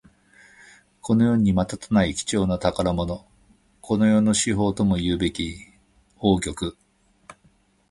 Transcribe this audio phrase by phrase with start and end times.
[1.01, 3.23] この世にまたとない貴重な宝物。
[3.81, 5.59] この世の至宝ともいうべき
[6.19, 6.73] 宝玉。